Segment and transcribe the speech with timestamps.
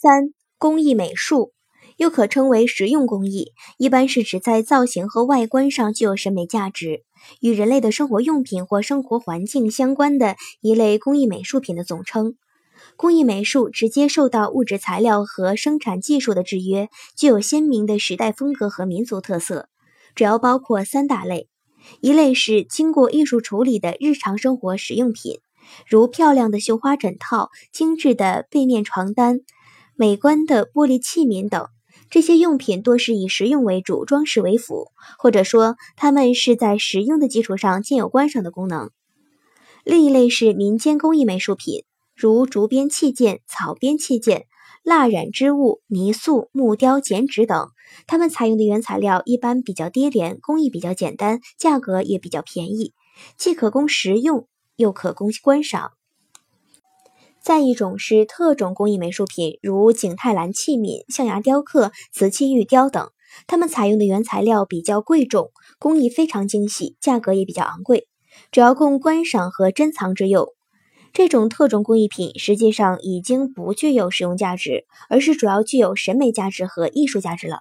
[0.00, 1.52] 三、工艺美术，
[1.96, 7.02] 又可称为实用工艺，一般是指在造型和外观上具有审美价值，
[7.40, 12.36] 与人类的生活用品或生活环境相关的一类工艺美术品的总称。
[12.96, 19.68] 工艺美术直接受到物质材料和生产技术的制约，具有鲜明的时代风格和民族特色，
[20.14, 21.48] 主要包括三大类：
[22.00, 25.40] 一类是经过艺术处理的日常生活实用品。
[25.86, 29.40] 如漂亮的绣花枕套、精致的背面床单、
[30.00, 31.66] 美观的玻璃器皿等，
[32.08, 38.90] 这些用品多是以实用为主，装饰为辅，或者说它们是在实用的基础上兼有观赏的功能。
[39.82, 41.82] 另一类是民间工艺美术品，
[42.14, 44.44] 如竹编器件、草编器件、
[44.84, 47.70] 蜡染织物、泥塑、木雕、剪纸等，
[48.06, 52.94] 它们采用的原材料一般比较低廉，工艺比较简单，价格也比较便宜，
[53.36, 54.46] 既可供食用。
[54.76, 55.97] 又可供观赏。
[57.48, 63.08] 再一种是特种工艺美术品，如景泰蓝器皿、象牙雕刻、瓷器玉雕等，
[63.46, 68.06] 它们采用的原材料比较贵重，工艺非常精细，价格也比较昂贵，
[68.52, 70.46] 主要供观赏和珍藏之用。
[71.14, 77.60] 这种特种工艺品实际上已经不具有实用价值，而是主要具有审美价值和艺术价值了。